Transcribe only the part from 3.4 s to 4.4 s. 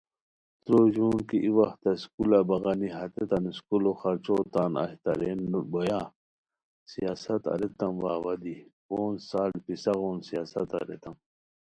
سکولو خرچو